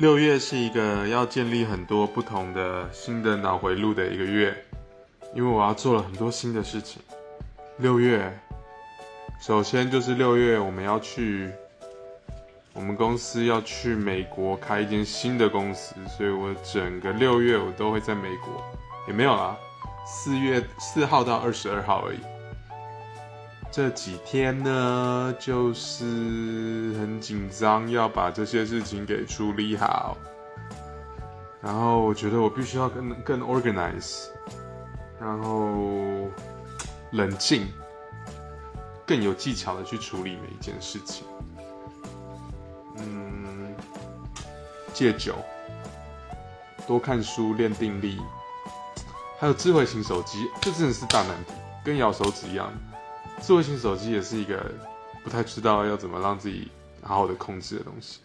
[0.00, 4.56] 六月是一个要建立很多不同的新的脑回路的一个月，
[5.34, 7.02] 因为我要做了很多新的事情。
[7.76, 8.32] 六月，
[9.42, 11.50] 首先就是六月我们要去，
[12.72, 18.64] 我们公司要去美国开一间新的公司，所以我整个六月我都会在美国，
[19.06, 19.54] 也没有啦，
[20.06, 22.39] 四月四号到二十二号而已。
[23.72, 26.04] 这几天呢，就是
[26.98, 30.16] 很紧张，要把这些事情给处理好。
[31.62, 34.24] 然后我觉得我必须要更更 organize，
[35.20, 36.28] 然后
[37.12, 37.68] 冷静，
[39.06, 41.24] 更有技巧的去处理每一件事情。
[42.96, 43.72] 嗯，
[44.92, 45.36] 戒酒，
[46.88, 48.18] 多看书练定力，
[49.38, 51.52] 还有智慧型手机，这真的是大难题，
[51.84, 52.72] 跟咬手指一样。
[53.40, 54.70] 智慧型手机也是一个
[55.24, 56.70] 不太知道要怎么让自己
[57.02, 58.20] 好好的控制的东西。